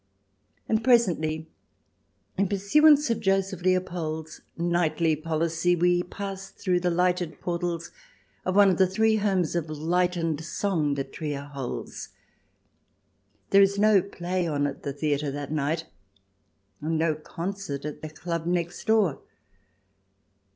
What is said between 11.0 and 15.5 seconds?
Trier holds. There is no play on at the theatre